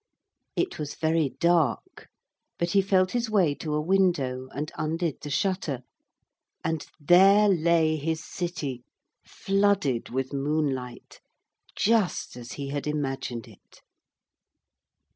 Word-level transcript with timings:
It 0.55 0.79
was 0.79 0.95
very 0.95 1.35
dark, 1.39 2.07
but 2.57 2.71
he 2.71 2.81
felt 2.81 3.11
his 3.11 3.29
way 3.29 3.53
to 3.53 3.75
a 3.75 3.79
window 3.81 4.47
and 4.47 4.71
undid 4.75 5.21
the 5.21 5.29
shutter, 5.29 5.83
and 6.63 6.87
there 6.99 7.47
lay 7.47 7.97
his 7.97 8.25
city, 8.25 8.83
flooded 9.23 10.09
with 10.09 10.33
moonlight, 10.33 11.21
just 11.75 12.35
as 12.35 12.53
he 12.53 12.69
had 12.69 12.87
imagined 12.87 13.47
it. 13.47 13.83